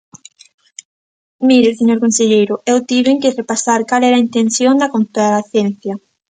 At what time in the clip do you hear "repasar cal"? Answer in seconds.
3.39-4.01